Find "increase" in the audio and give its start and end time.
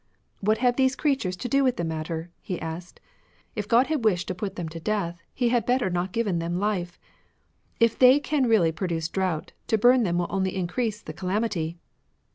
10.55-11.03